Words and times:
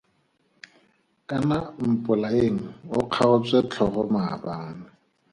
Kana 1.29 1.57
Mpolaeng 1.91 2.59
o 2.97 2.99
kgaotswe 3.11 3.59
tlhogo 3.71 4.03
maabane. 4.13 4.85